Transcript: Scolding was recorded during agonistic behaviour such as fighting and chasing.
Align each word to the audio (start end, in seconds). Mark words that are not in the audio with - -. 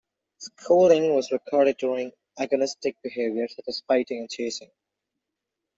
Scolding 0.39 1.13
was 1.13 1.31
recorded 1.31 1.77
during 1.77 2.11
agonistic 2.39 2.95
behaviour 3.03 3.47
such 3.47 3.65
as 3.67 3.83
fighting 3.87 4.21
and 4.21 4.31
chasing. 4.31 4.71